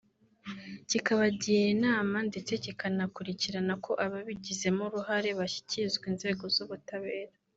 kikabagira 0.89 1.67
inama 1.75 2.17
ndetse 2.29 2.51
kikanakurikirana 2.63 3.73
ko 3.85 3.91
ababigizemo 4.05 4.81
uruhare 4.87 5.29
bashyikizwa 5.39 6.03
inzego 6.11 6.45
z’ubutabera 6.55 7.33